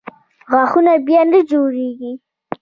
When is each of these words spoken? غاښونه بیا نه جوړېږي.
غاښونه 0.51 0.91
بیا 1.07 1.21
نه 1.31 1.39
جوړېږي. 1.49 2.11